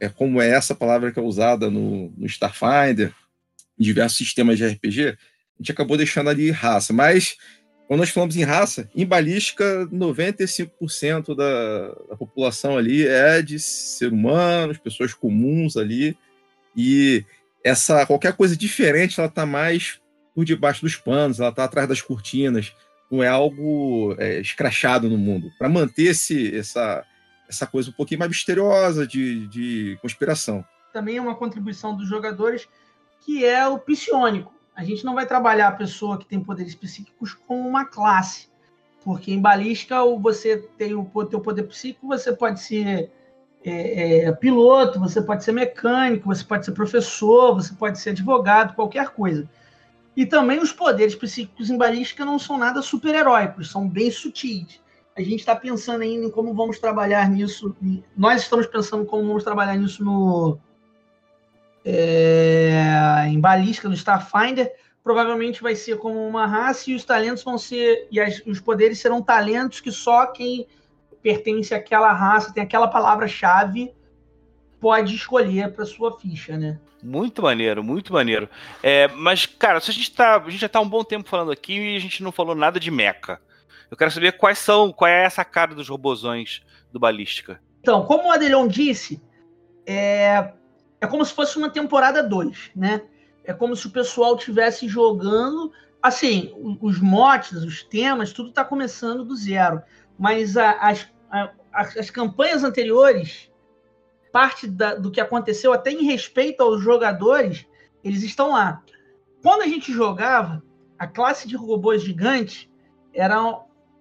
[0.00, 3.12] É, como é essa palavra que é usada no, no Starfinder,
[3.78, 5.16] em diversos sistemas de RPG, a
[5.58, 6.92] gente acabou deixando ali raça.
[6.92, 7.36] Mas,
[7.86, 14.12] quando nós falamos em raça, em balística, 95% da, da população ali é de ser
[14.12, 16.16] humanos, pessoas comuns ali.
[16.76, 17.24] E
[17.62, 20.01] essa qualquer coisa diferente, ela está mais
[20.34, 22.74] por debaixo dos panos, ela está atrás das cortinas,
[23.10, 25.50] não é algo é, escrachado no mundo.
[25.58, 27.04] Para manter esse, essa,
[27.48, 30.64] essa coisa um pouquinho mais misteriosa de, de conspiração.
[30.92, 32.68] Também é uma contribuição dos jogadores
[33.20, 34.52] que é o psionico.
[34.74, 38.48] A gente não vai trabalhar a pessoa que tem poderes psíquicos como uma classe,
[39.04, 43.10] porque em balística você tem o teu poder psíquico, você pode ser
[43.64, 48.74] é, é, piloto, você pode ser mecânico, você pode ser professor, você pode ser advogado,
[48.74, 49.48] qualquer coisa.
[50.16, 54.80] E também os poderes psíquicos em balística não são nada super-heróicos, são bem sutis.
[55.16, 57.74] A gente está pensando ainda em como vamos trabalhar nisso.
[58.16, 60.58] Nós estamos pensando como vamos trabalhar nisso no
[61.84, 64.72] é, em balística no Starfinder.
[65.02, 69.00] Provavelmente vai ser como uma raça e os talentos vão ser e as, os poderes
[69.00, 70.66] serão talentos que só quem
[71.22, 73.92] pertence àquela raça tem aquela palavra-chave
[74.80, 76.80] pode escolher para sua ficha, né?
[77.02, 78.48] Muito maneiro, muito maneiro.
[78.82, 80.36] É, mas, cara, se a gente tá.
[80.36, 82.78] A gente já tá um bom tempo falando aqui e a gente não falou nada
[82.78, 83.40] de mecha.
[83.90, 86.62] Eu quero saber quais são, qual é essa cara dos robozões
[86.92, 87.60] do Balística.
[87.80, 89.20] Então, como o Adelon disse,
[89.84, 90.52] é,
[91.00, 93.02] é como se fosse uma temporada 2, né?
[93.44, 95.72] É como se o pessoal estivesse jogando.
[96.00, 99.82] Assim, os motes, os temas, tudo está começando do zero.
[100.18, 103.51] Mas a, as, a, as campanhas anteriores
[104.32, 107.66] parte da, do que aconteceu, até em respeito aos jogadores,
[108.02, 108.82] eles estão lá.
[109.42, 110.62] Quando a gente jogava,
[110.98, 112.68] a classe de robôs gigantes
[113.12, 113.40] era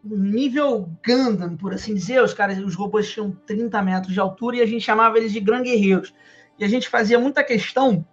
[0.04, 2.24] um nível Gundam, por assim dizer.
[2.24, 5.40] Os caras, os robôs tinham 30 metros de altura e a gente chamava eles de
[5.40, 6.14] Gran Guerreiros.
[6.58, 8.06] E a gente fazia muita questão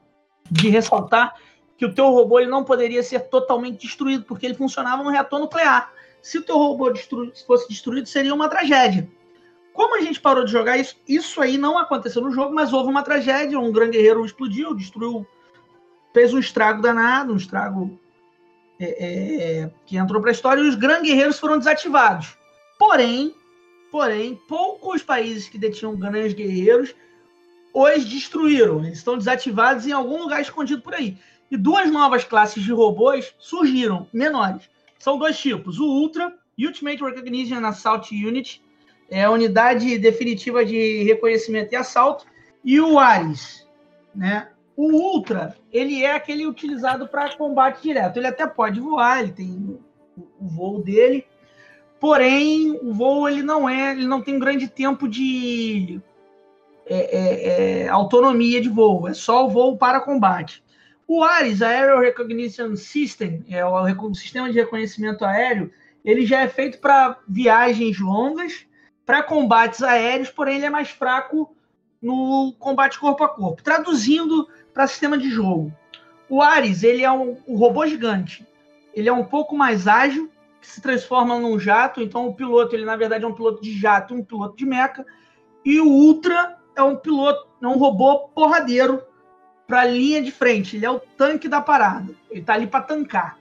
[0.51, 1.35] de ressaltar
[1.77, 5.39] que o teu robô ele não poderia ser totalmente destruído, porque ele funcionava no reator
[5.39, 5.93] nuclear.
[6.21, 9.09] Se o teu robô destru fosse destruído, seria uma tragédia.
[9.79, 12.91] Como a gente parou de jogar isso, isso aí não aconteceu no jogo, mas houve
[12.91, 15.25] uma tragédia, um grande guerreiro explodiu, destruiu,
[16.13, 17.97] fez um estrago danado, um estrago
[18.81, 18.87] é,
[19.61, 22.37] é, que entrou para a história, e os grandes guerreiros foram desativados.
[22.77, 23.33] Porém,
[23.89, 26.93] porém, poucos países que detinham grandes guerreiros
[27.73, 28.85] os destruíram.
[28.85, 31.17] Eles estão desativados em algum lugar escondido por aí.
[31.53, 34.69] E duas novas classes de robôs surgiram, menores.
[34.99, 38.61] São dois tipos: o Ultra, Ultimate Recognition Assault Unit,
[39.11, 42.27] é a unidade definitiva de reconhecimento e assalto,
[42.65, 43.67] e o Ares,
[44.15, 44.49] né?
[44.77, 48.17] O Ultra, ele é aquele utilizado para combate direto.
[48.17, 49.79] Ele até pode voar, ele tem
[50.39, 51.27] o voo dele,
[51.99, 56.01] porém o voo ele não é, ele não tem um grande tempo de
[56.87, 60.63] é, é, é, autonomia de voo, é só o voo para combate.
[61.07, 65.73] O ARES, Aerial Recognition System, é o, o sistema de reconhecimento aéreo,
[66.05, 68.68] ele já é feito para viagens longas,
[69.09, 71.57] para combates aéreos, porém ele é mais fraco
[72.01, 73.63] no combate corpo a corpo.
[73.63, 75.73] Traduzindo para sistema de jogo,
[76.29, 78.47] o Ares ele é um, um, robô gigante.
[78.93, 82.03] Ele é um pouco mais ágil, que se transforma num jato.
[82.03, 85.07] Então o piloto ele na verdade é um piloto de jato, um piloto de mecha.
[85.65, 89.03] E o Ultra é um piloto, é um robô porradeiro
[89.67, 90.77] para a linha de frente.
[90.77, 92.15] Ele é o tanque da parada.
[92.31, 93.38] Ele tá ali para tancar.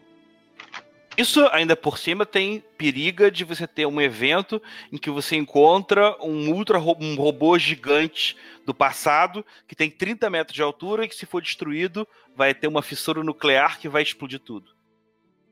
[1.17, 6.15] Isso ainda por cima tem periga de você ter um evento em que você encontra
[6.21, 11.15] um ultra um robô gigante do passado que tem 30 metros de altura e que
[11.15, 14.71] se for destruído vai ter uma fissura nuclear que vai explodir tudo.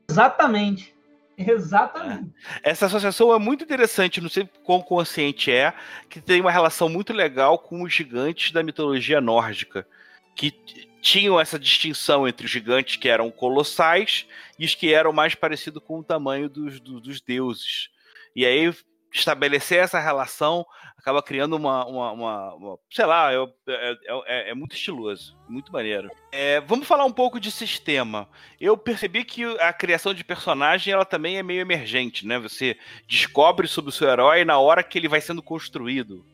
[0.08, 0.94] Exatamente.
[1.36, 2.32] Exatamente.
[2.62, 2.70] É.
[2.70, 5.74] Essa associação é muito interessante, não sei quão consciente é,
[6.08, 9.86] que tem uma relação muito legal com os gigantes da mitologia nórdica
[10.36, 10.52] que
[11.00, 14.26] tinham essa distinção entre os gigantes que eram colossais
[14.58, 17.88] e os que eram mais parecidos com o tamanho dos, dos, deuses.
[18.34, 18.72] E aí
[19.12, 20.66] estabelecer essa relação
[21.06, 23.36] acaba criando uma, uma, uma, uma sei lá, é,
[23.68, 26.10] é, é, é, muito estiloso, muito maneiro.
[26.32, 28.28] É, vamos falar um pouco de sistema.
[28.60, 32.40] Eu percebi que a criação de personagem ela também é meio emergente, né?
[32.40, 36.24] Você descobre sobre o seu herói na hora que ele vai sendo construído.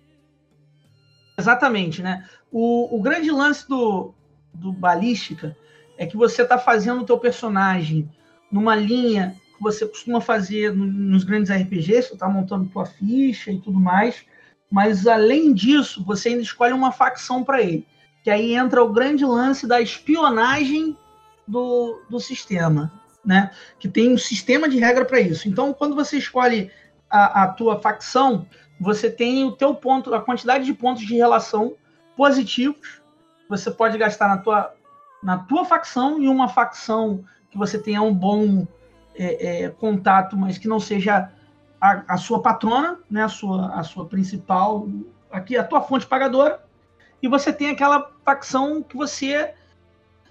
[1.39, 2.27] Exatamente, né?
[2.51, 4.15] O, o grande lance do,
[4.53, 5.57] do Balística
[5.97, 8.11] é que você está fazendo o teu personagem
[8.51, 13.61] numa linha que você costuma fazer nos grandes RPGs, você está montando tua ficha e
[13.61, 14.25] tudo mais,
[14.71, 17.87] mas além disso, você ainda escolhe uma facção para ele.
[18.25, 20.97] Que aí entra o grande lance da espionagem
[21.47, 22.93] do, do sistema,
[23.25, 23.51] né?
[23.79, 25.49] Que tem um sistema de regra para isso.
[25.49, 26.71] Então, quando você escolhe
[27.11, 28.47] a, a tua facção,
[28.81, 31.75] você tem o teu ponto, a quantidade de pontos de relação
[32.17, 33.02] positivos
[33.53, 34.75] você pode gastar na tua,
[35.23, 38.67] na tua facção e uma facção que você tenha um bom
[39.15, 41.31] é, é, contato, mas que não seja
[41.79, 44.89] a, a, sua patrona, né, a sua, a sua principal,
[45.31, 46.65] aqui a tua fonte pagadora,
[47.23, 49.53] e você tem aquela facção que você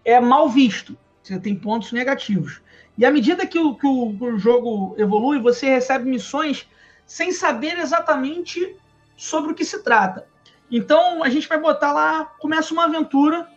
[0.03, 2.59] é mal visto, você tem pontos negativos.
[2.97, 6.67] E à medida que o, que o, que o jogo evolui, você recebe missões
[7.05, 8.75] sem saber exatamente
[9.15, 10.27] sobre o que se trata.
[10.71, 13.47] Então a gente vai botar lá, começa uma aventura,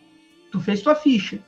[0.50, 1.38] tu fez tua ficha.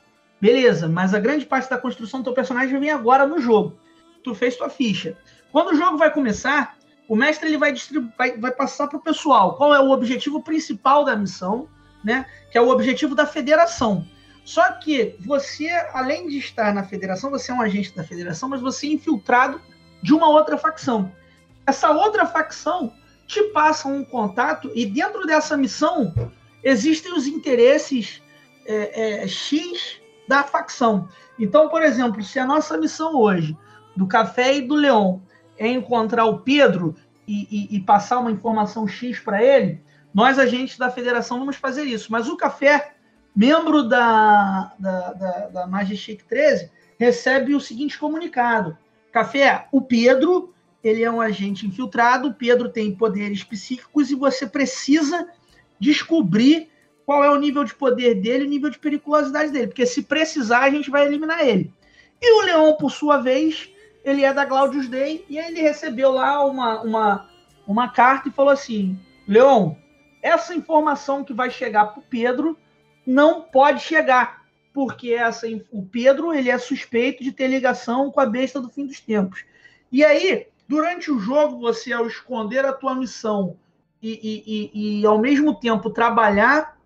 [0.41, 3.77] Beleza, mas a grande parte da construção do teu personagem vem agora no jogo.
[4.23, 5.17] Tu fez tua ficha.
[5.51, 6.77] Quando o jogo vai começar,
[7.09, 7.75] o mestre ele vai,
[8.17, 11.69] vai, vai passar para o pessoal qual é o objetivo principal da missão,
[12.05, 12.27] né?
[12.53, 14.07] Que é o objetivo da federação.
[14.45, 18.61] Só que você, além de estar na federação, você é um agente da federação, mas
[18.61, 19.61] você é infiltrado
[20.03, 21.11] de uma outra facção.
[21.67, 22.93] Essa outra facção
[23.27, 26.15] te passam um contato e dentro dessa missão
[26.63, 28.23] existem os interesses
[28.67, 31.09] é, é, X da facção.
[31.39, 33.57] Então, por exemplo, se a nossa missão hoje
[33.97, 35.23] do Café e do Leão
[35.59, 36.95] é encontrar o Pedro
[37.27, 39.83] e, e, e passar uma informação X para ele,
[40.17, 42.11] nós, agentes da federação, vamos fazer isso.
[42.11, 42.95] Mas o Café,
[43.35, 48.77] membro da, da, da, da Majestic 13, recebe o seguinte comunicado:
[49.13, 50.55] Café, o Pedro
[50.87, 55.29] ele é um agente infiltrado, Pedro tem poderes psíquicos e você precisa
[55.81, 56.69] descobrir
[57.05, 60.61] qual é o nível de poder dele o nível de periculosidade dele, porque se precisar
[60.61, 61.73] a gente vai eliminar ele.
[62.21, 63.71] E o Leão, por sua vez,
[64.05, 67.31] ele é da Glaudius Day e ele recebeu lá uma, uma,
[67.67, 69.77] uma carta e falou assim: Leão,
[70.23, 72.59] essa informação que vai chegar para o Pedro
[73.07, 78.27] não pode chegar, porque essa, o Pedro ele é suspeito de ter ligação com a
[78.27, 79.45] besta do fim dos tempos.
[79.93, 83.57] E aí Durante o jogo, você, ao esconder a tua missão
[84.03, 86.77] e, e, e, e ao mesmo tempo trabalhar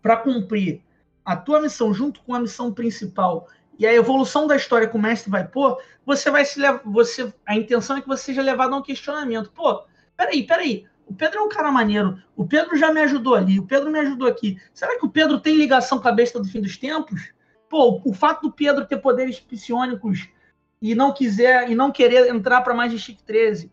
[0.00, 0.82] para cumprir
[1.24, 3.46] a tua missão junto com a missão principal
[3.78, 6.82] e a evolução da história que o mestre vai pôr, você vai se levar.
[6.84, 9.50] Você, a intenção é que você seja levado a um questionamento.
[9.50, 9.84] Pô,
[10.16, 10.86] peraí, peraí.
[11.06, 13.98] o Pedro é um cara maneiro, o Pedro já me ajudou ali, o Pedro me
[13.98, 14.60] ajudou aqui.
[14.72, 17.32] Será que o Pedro tem ligação com a besta do fim dos tempos?
[17.68, 20.28] Pô, o fato do Pedro ter poderes psionicos
[20.80, 23.70] e não quiser e não querer entrar para mais de Chic 13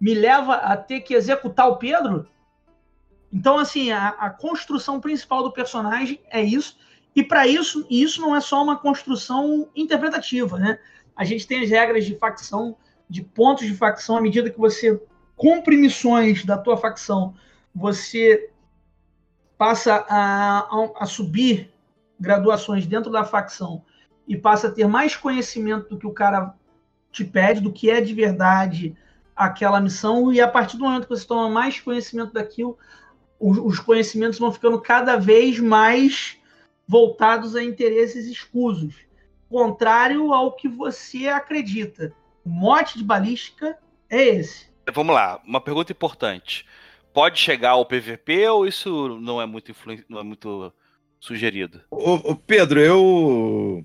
[0.00, 2.26] me leva a ter que executar o Pedro?
[3.32, 6.76] Então, assim, a, a construção principal do personagem é isso.
[7.14, 10.78] E para isso, e isso não é só uma construção interpretativa, né?
[11.14, 12.76] A gente tem as regras de facção,
[13.08, 15.00] de pontos de facção, à medida que você
[15.36, 17.34] cumpre missões da tua facção,
[17.74, 18.50] você
[19.58, 21.72] passa a, a, a subir
[22.18, 23.84] graduações dentro da facção
[24.30, 26.54] e passa a ter mais conhecimento do que o cara
[27.10, 28.96] te pede, do que é de verdade
[29.34, 32.78] aquela missão, e a partir do momento que você toma mais conhecimento daquilo,
[33.40, 36.38] os, os conhecimentos vão ficando cada vez mais
[36.86, 38.94] voltados a interesses escusos,
[39.48, 42.14] contrário ao que você acredita.
[42.44, 43.76] O mote de balística
[44.08, 44.70] é esse.
[44.94, 46.64] Vamos lá, uma pergunta importante.
[47.12, 49.98] Pode chegar ao PVP ou isso não é muito, influ...
[50.08, 50.72] não é muito
[51.18, 51.80] sugerido?
[51.90, 53.84] Ô, ô Pedro, eu,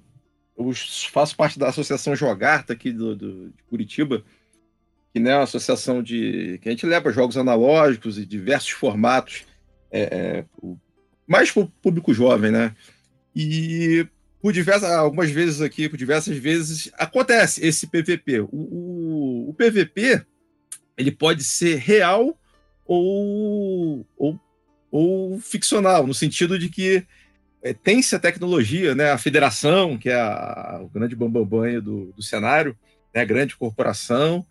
[0.57, 0.71] eu,
[1.11, 4.23] faço parte da Associação Jogarta aqui do, do, de Curitiba,
[5.13, 9.45] que né, é uma associação de que a gente leva jogos analógicos e diversos formatos,
[9.91, 10.45] é, é,
[11.27, 12.75] mais para o público jovem, né?
[13.35, 14.07] E
[14.41, 18.41] por diversas, algumas vezes aqui, por diversas vezes, acontece esse PVP.
[18.41, 20.25] O, o, o PVP
[20.97, 22.37] ele pode ser real
[22.85, 24.39] ou, ou,
[24.91, 27.05] ou ficcional, no sentido de que
[27.65, 32.21] é, tem-se a tecnologia, né, a federação, que é a, o grande bambambanho do, do
[32.21, 32.77] cenário,
[33.11, 34.45] né, a grande corporação,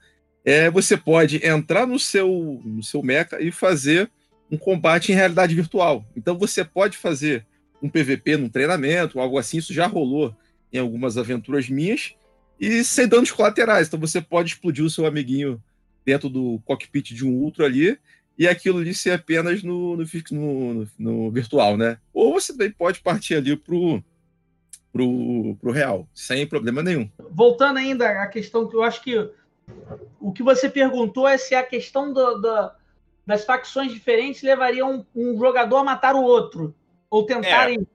[0.44, 4.10] é, você pode entrar no seu, no seu mecha e fazer
[4.50, 6.04] um combate em realidade virtual.
[6.16, 7.46] Então você pode fazer
[7.80, 10.34] um PVP num treinamento, algo assim, isso já rolou
[10.72, 12.16] em algumas aventuras minhas,
[12.58, 13.86] e sem danos colaterais.
[13.86, 15.62] Então você pode explodir o seu amiguinho
[16.04, 17.96] dentro do cockpit de um Ultra ali,
[18.38, 21.98] e aquilo ali ser apenas no, no, no, no virtual, né?
[22.12, 24.02] Ou você também pode partir ali pro,
[24.92, 27.08] pro, pro real, sem problema nenhum.
[27.30, 29.30] Voltando ainda à questão que eu acho que
[30.20, 32.70] o que você perguntou é se a questão do, do,
[33.26, 36.74] das facções diferentes levaria um, um, jogador a matar o outro,
[37.08, 37.80] ou tentarem...
[37.80, 37.94] É.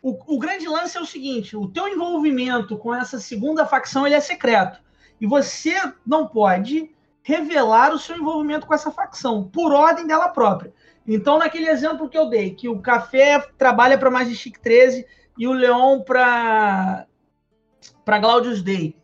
[0.00, 4.14] O, o grande lance é o seguinte, o teu envolvimento com essa segunda facção ele
[4.14, 4.80] é secreto,
[5.20, 5.74] e você
[6.06, 6.88] não pode
[7.28, 10.72] revelar o seu envolvimento com essa facção, por ordem dela própria.
[11.06, 15.52] Então, naquele exemplo que eu dei, que o Café trabalha para Magistic 13 e o
[15.52, 17.04] Leon para
[18.02, 18.96] para Glaudius Day.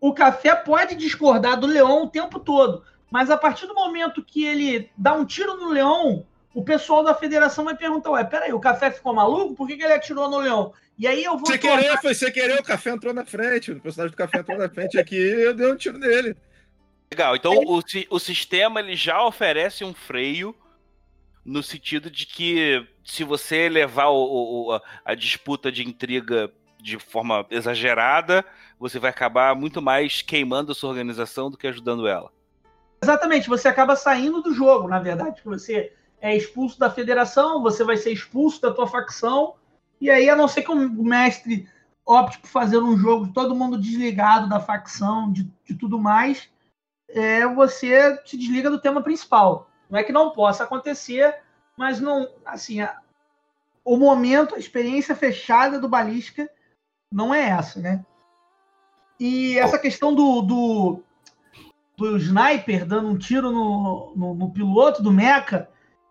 [0.00, 4.44] O Café pode discordar do Leon o tempo todo, mas a partir do momento que
[4.44, 8.58] ele dá um tiro no Leon, o pessoal da federação vai perguntar: Ué, peraí, o
[8.58, 9.54] Café ficou maluco?
[9.54, 10.72] Por que, que ele atirou no Leão?
[10.98, 11.46] E aí eu vou.
[11.46, 13.70] Você querer, foi você querer, o Café entrou na frente.
[13.70, 16.36] O personagem do Café entrou na frente aqui eu dei um tiro nele.
[17.12, 20.54] Legal, então o, o sistema ele já oferece um freio
[21.44, 27.44] no sentido de que se você levar o, o, a disputa de intriga de forma
[27.50, 28.44] exagerada,
[28.78, 32.30] você vai acabar muito mais queimando a sua organização do que ajudando ela.
[33.02, 37.96] Exatamente, você acaba saindo do jogo, na verdade, você é expulso da federação, você vai
[37.96, 39.54] ser expulso da tua facção,
[40.00, 41.68] e aí, a não ser que o mestre
[42.06, 46.48] opte por fazer um jogo todo mundo desligado da facção, de, de tudo mais,
[47.14, 49.68] é, você se desliga do tema principal.
[49.88, 51.36] Não é que não possa acontecer,
[51.76, 52.98] mas não, assim, a,
[53.84, 56.48] o momento, a experiência fechada do balística
[57.12, 58.04] não é essa, né?
[59.18, 61.02] E essa questão do, do,
[61.96, 65.68] do sniper dando um tiro no, no, no piloto do mecha,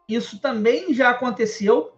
[0.07, 1.93] isso também já aconteceu.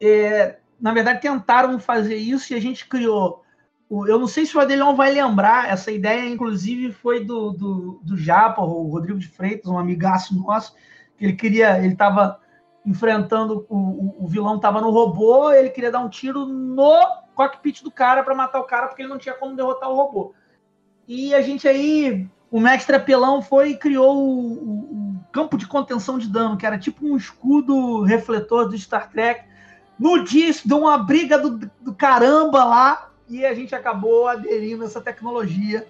[0.00, 3.44] É, na verdade, tentaram fazer isso e a gente criou
[3.90, 8.16] eu não sei se o Adelhão vai lembrar, essa ideia, inclusive, foi do, do, do
[8.16, 10.74] Japa, o Rodrigo de Freitas, um amigaço nosso,
[11.16, 12.38] que ele queria, ele estava
[12.84, 17.00] enfrentando, o, o vilão estava no robô, ele queria dar um tiro no
[17.34, 20.34] cockpit do cara para matar o cara, porque ele não tinha como derrotar o robô.
[21.06, 25.66] E a gente aí, o mestre apelão foi e criou o, o, o campo de
[25.66, 29.44] contenção de dano, que era tipo um escudo refletor do Star Trek.
[29.98, 34.84] No dia, isso deu uma briga do, do caramba lá, e a gente acabou aderindo
[34.84, 35.86] essa tecnologia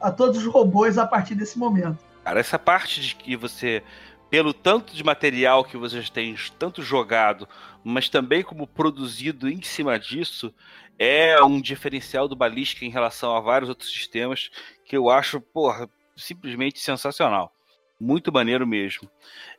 [0.00, 1.98] a todos os robôs a partir desse momento.
[2.24, 3.82] Cara, essa parte de que você,
[4.28, 7.48] pelo tanto de material que vocês têm tanto jogado,
[7.84, 10.52] mas também como produzido em cima disso,
[10.98, 14.50] é um diferencial do Balística em relação a vários outros sistemas
[14.84, 17.52] que eu acho, porra, simplesmente sensacional.
[17.98, 19.08] Muito maneiro mesmo.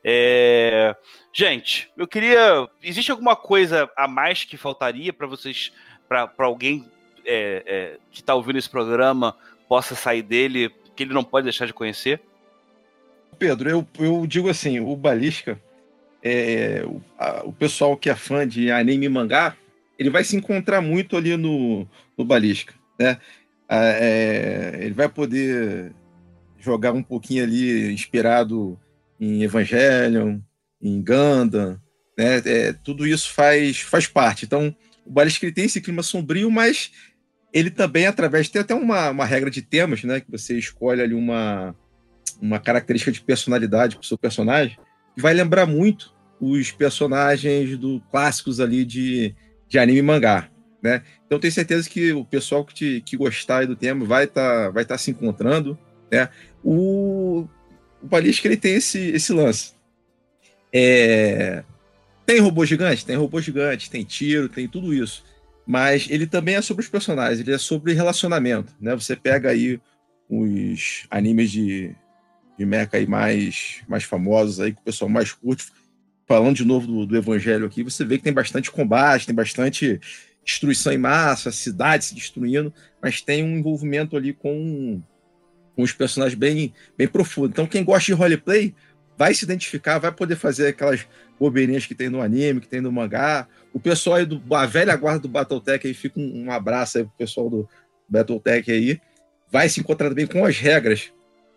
[0.04, 0.96] É...
[1.32, 2.68] Gente, eu queria.
[2.82, 5.72] Existe alguma coisa a mais que faltaria para vocês,
[6.10, 6.92] para alguém
[7.26, 9.36] é, é, que está ouvindo esse programa
[9.68, 12.22] possa sair dele, que ele não pode deixar de conhecer?
[13.40, 15.60] Pedro, eu, eu digo assim, o Balística,
[16.22, 19.58] é, o, a, o pessoal que é fã de anime e mangá,
[19.98, 23.18] ele vai se encontrar muito ali no, no Balística, né?
[23.70, 25.94] É, ele vai poder
[26.60, 28.80] jogar um pouquinho ali inspirado
[29.20, 30.40] em Evangelion,
[30.82, 31.80] em Gundam,
[32.18, 32.42] né?
[32.46, 34.46] É, tudo isso faz, faz parte.
[34.46, 36.92] Então, o Balística tem esse clima sombrio, mas
[37.54, 40.20] ele também, através, tem até uma, uma regra de temas, né?
[40.20, 41.76] Que você escolhe ali uma,
[42.42, 44.78] uma característica de personalidade para o seu personagem,
[45.16, 49.36] que vai lembrar muito os personagens do clássicos ali de,
[49.70, 50.50] de anime e mangá.
[50.82, 51.02] Né?
[51.26, 54.70] Então tenho certeza que o pessoal que, te, que gostar do tema vai estar tá,
[54.70, 55.78] vai tá se encontrando.
[56.12, 56.28] Né?
[56.62, 57.48] O,
[58.02, 59.74] o Balística ele tem esse, esse lance.
[60.74, 61.64] É,
[62.26, 63.06] tem robô gigante?
[63.06, 65.24] Tem robô gigante, tem tiro, tem tudo isso
[65.66, 68.96] mas ele também é sobre os personagens, ele é sobre relacionamento, né?
[68.96, 69.80] Você pega aí
[70.30, 71.96] os animes de,
[72.58, 75.72] de mecha aí mais, mais famosos aí, que o pessoal mais curte,
[76.28, 80.00] falando de novo do, do Evangelho aqui, você vê que tem bastante combate, tem bastante
[80.44, 85.02] destruição em massa, cidade se destruindo, mas tem um envolvimento ali com,
[85.76, 87.50] com os personagens bem, bem profundo.
[87.50, 88.76] Então, quem gosta de roleplay
[89.18, 91.06] vai se identificar, vai poder fazer aquelas
[91.40, 93.48] bobeirinhas que tem no anime, que tem no mangá.
[93.74, 97.04] O pessoal aí do a velha guarda do Battletech aí fica um, um abraço aí
[97.04, 97.70] pro pessoal do
[98.08, 99.00] Battletech aí.
[99.52, 101.12] Vai se encontrar bem com as regras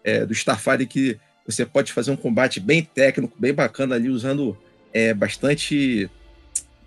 [0.05, 4.57] é, do Starfire que você pode fazer um combate bem técnico, bem bacana ali, usando
[4.93, 6.11] é, bastante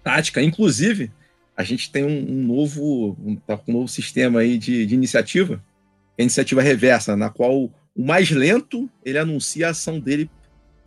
[0.03, 0.41] tática.
[0.41, 1.11] Inclusive,
[1.55, 5.63] a gente tem um, um novo, um, tá um novo sistema aí de, de iniciativa,
[6.17, 10.29] é iniciativa reversa, na qual o mais lento ele anuncia a ação dele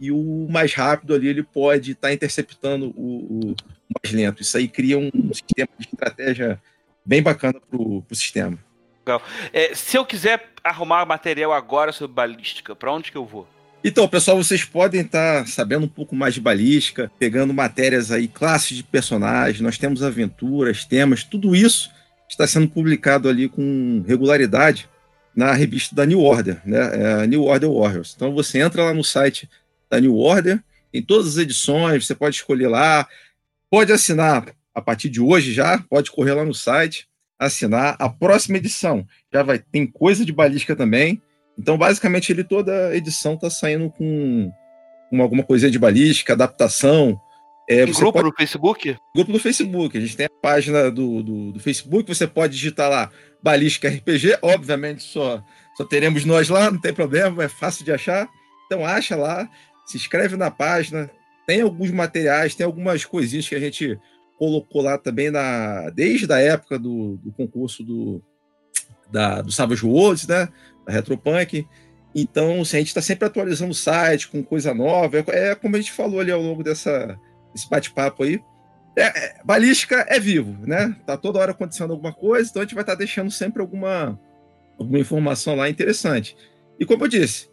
[0.02, 3.54] e o mais rápido ali ele pode estar tá interceptando o, o,
[4.02, 4.42] mais lento.
[4.42, 6.60] Isso aí cria um sistema de estratégia
[7.06, 8.58] bem bacana para o sistema.
[9.06, 9.22] Legal.
[9.52, 13.46] É, se eu quiser arrumar material agora sobre balística, para onde que eu vou?
[13.84, 18.26] Então, pessoal, vocês podem estar tá sabendo um pouco mais de balística, pegando matérias aí,
[18.26, 21.92] classes de personagens, nós temos aventuras, temas, tudo isso
[22.28, 24.88] está sendo publicado ali com regularidade
[25.34, 27.22] na revista da New Order, né?
[27.22, 28.14] É New Order Warriors.
[28.16, 29.48] Então você entra lá no site
[29.92, 30.58] da New Order,
[30.92, 33.06] em todas as edições, você pode escolher lá,
[33.70, 37.06] pode assinar a partir de hoje já, pode correr lá no site,
[37.38, 37.94] assinar.
[37.98, 41.20] A próxima edição já vai tem coisa de balística também.
[41.58, 44.50] Então, basicamente, ele toda edição está saindo com,
[45.10, 47.20] com alguma coisinha de balística, adaptação.
[47.68, 48.24] É, grupo pode...
[48.24, 48.96] no Facebook?
[49.14, 49.98] Grupo do Facebook.
[49.98, 53.10] A gente tem a página do, do, do, Facebook, você pode digitar lá
[53.42, 54.38] Balística RPG.
[54.40, 55.44] Obviamente, só,
[55.76, 58.26] só teremos nós lá, não tem problema, é fácil de achar.
[58.66, 59.46] Então, acha lá
[59.84, 61.10] se inscreve na página.
[61.46, 63.98] Tem alguns materiais, tem algumas coisinhas que a gente
[64.38, 68.22] colocou lá também na, desde a época do, do concurso do,
[69.10, 70.48] da, do Savage Worlds, né?
[70.86, 71.66] Da Retropunk.
[72.14, 75.18] Então, a gente está sempre atualizando o site com coisa nova.
[75.18, 77.18] É, é, como a gente falou ali ao longo dessa,
[77.54, 78.40] desse bate-papo aí.
[78.96, 80.94] É, é, balística é vivo, né?
[81.06, 84.20] Tá toda hora acontecendo alguma coisa, então a gente vai estar tá deixando sempre alguma,
[84.78, 86.36] alguma informação lá interessante.
[86.78, 87.48] E como eu disse,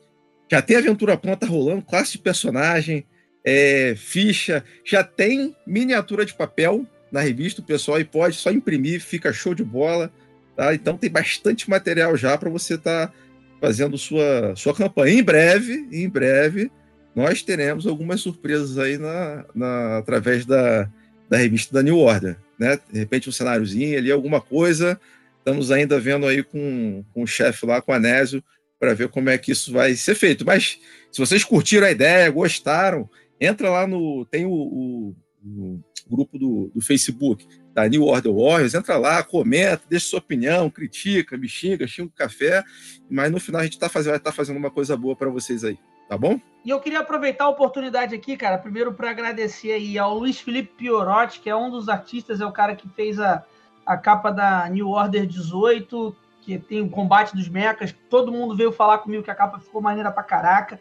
[0.49, 3.05] já tem aventura pronta rolando, classe de personagem,
[3.45, 9.01] é, ficha, já tem miniatura de papel na revista, o pessoal aí pode só imprimir,
[9.01, 10.11] fica show de bola.
[10.55, 10.73] Tá?
[10.73, 13.13] Então tem bastante material já para você estar tá
[13.61, 15.19] fazendo sua, sua campanha.
[15.19, 16.71] Em breve, em breve,
[17.15, 20.89] nós teremos algumas surpresas aí na, na, através da,
[21.29, 22.37] da revista da New Order.
[22.59, 22.77] Né?
[22.91, 24.99] De repente um cenáriozinho ali, alguma coisa.
[25.37, 28.43] Estamos ainda vendo aí com, com o chefe lá, com o Anésio,
[28.79, 30.45] para ver como é que isso vai ser feito.
[30.45, 30.79] Mas
[31.11, 33.09] se vocês curtiram a ideia, gostaram,
[33.39, 34.25] entra lá no.
[34.25, 39.83] Tem o, o, o grupo do, do, Facebook da New Order Warriors, entra lá, comenta,
[39.87, 42.63] deixa sua opinião, critica, me xinga, xinga o café,
[43.09, 45.29] mas no final a gente tá fazendo, vai estar tá fazendo uma coisa boa para
[45.29, 45.77] vocês aí,
[46.07, 46.39] tá bom?
[46.65, 50.73] E eu queria aproveitar a oportunidade aqui, cara, primeiro para agradecer aí ao Luiz Felipe
[50.77, 53.45] Piorotti, que é um dos artistas, é o cara que fez a,
[53.85, 56.15] a capa da New Order 18,
[56.57, 57.93] que tem o combate dos mechas.
[58.09, 60.79] Todo mundo veio falar comigo que a capa ficou maneira pra caraca.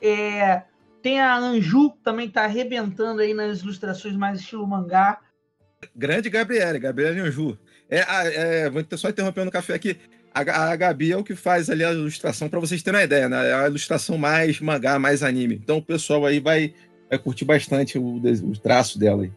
[0.00, 0.62] É,
[1.02, 5.18] tem a Anju, que também tá arrebentando aí nas ilustrações mais estilo mangá.
[5.94, 7.58] Grande Gabriele, Gabriele Anju.
[7.90, 8.04] É,
[8.64, 9.98] é, vou só interrompendo o café aqui.
[10.34, 13.28] A, a Gabi é o que faz ali a ilustração, para vocês terem uma ideia,
[13.28, 13.50] né?
[13.50, 15.56] É a ilustração mais mangá, mais anime.
[15.62, 16.74] Então o pessoal aí vai,
[17.10, 19.32] vai curtir bastante o, o traço dela aí.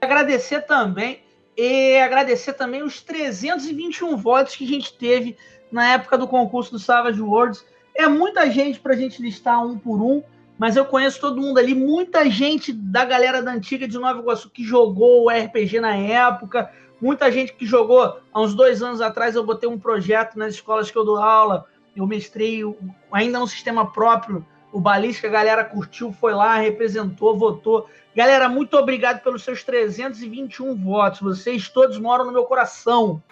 [0.00, 1.20] Agradecer também
[1.58, 5.36] e agradecer também os 321 votos que a gente teve
[5.72, 7.66] na época do concurso do Savage Worlds.
[7.96, 10.22] É muita gente para a gente listar um por um,
[10.56, 14.48] mas eu conheço todo mundo ali, muita gente da galera da antiga de Nova Iguaçu
[14.50, 16.70] que jogou o RPG na época,
[17.02, 19.34] muita gente que jogou há uns dois anos atrás.
[19.34, 22.62] Eu botei um projeto nas escolas que eu dou aula Eu mestrei
[23.10, 24.46] ainda no sistema próprio.
[24.72, 27.88] O Balística, a galera curtiu, foi lá, representou, votou.
[28.18, 31.20] Galera, muito obrigado pelos seus 321 votos.
[31.20, 33.22] Vocês todos moram no meu coração.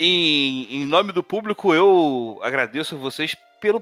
[0.00, 3.80] Em, em nome do público, eu agradeço a vocês pelo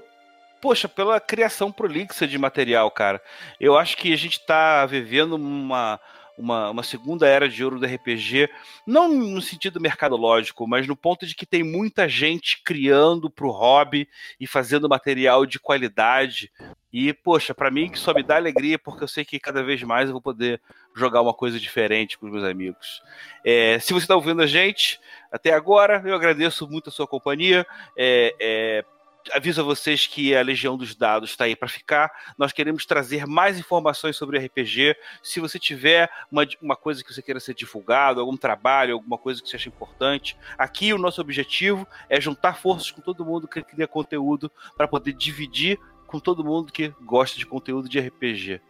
[0.60, 3.22] poxa, pela criação prolixa de material, cara.
[3.58, 5.98] Eu acho que a gente está vivendo uma,
[6.40, 8.48] uma, uma, segunda era de ouro do RPG,
[8.86, 13.50] não no sentido mercadológico, mas no ponto de que tem muita gente criando para o
[13.50, 14.08] hobby
[14.40, 16.50] e fazendo material de qualidade.
[16.92, 20.06] E, poxa, para mim só me dá alegria porque eu sei que cada vez mais
[20.08, 20.60] eu vou poder
[20.96, 23.02] jogar uma coisa diferente com os meus amigos.
[23.44, 24.98] É, se você está ouvindo a gente
[25.30, 27.66] até agora, eu agradeço muito a sua companhia.
[27.96, 28.84] É, é,
[29.32, 32.10] aviso a vocês que a Legião dos Dados está aí para ficar.
[32.38, 34.96] Nós queremos trazer mais informações sobre RPG.
[35.22, 39.42] Se você tiver uma, uma coisa que você queira ser divulgado, algum trabalho, alguma coisa
[39.42, 43.62] que você acha importante, aqui o nosso objetivo é juntar forças com todo mundo que
[43.62, 48.60] cria conteúdo para poder dividir com todo mundo que gosta de conteúdo de RPG.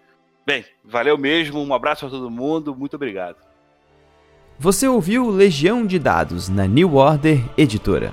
[0.46, 3.36] Bem, valeu mesmo, um abraço para todo mundo, muito obrigado.
[4.58, 8.12] Você ouviu Legião de Dados na New Order Editora.